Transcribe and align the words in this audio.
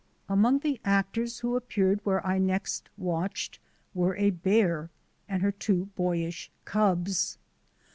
Among 0.27 0.57
the 0.61 0.81
actors 0.83 1.37
who 1.41 1.55
appeared 1.55 1.99
where 2.03 2.25
I 2.25 2.39
next 2.39 2.89
watched 2.97 3.59
were 3.93 4.15
a 4.15 4.31
bear 4.31 4.89
and 5.29 5.43
her 5.43 5.51
two 5.51 5.89
boyish 5.95 6.49
cubs. 6.65 7.37